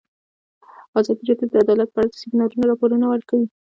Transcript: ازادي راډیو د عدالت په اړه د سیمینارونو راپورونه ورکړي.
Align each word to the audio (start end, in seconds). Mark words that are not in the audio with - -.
ازادي 0.99 1.23
راډیو 1.29 1.47
د 1.51 1.55
عدالت 1.63 1.89
په 1.91 1.97
اړه 1.99 2.07
د 2.09 2.15
سیمینارونو 2.21 2.63
راپورونه 2.69 3.05
ورکړي. 3.09 3.45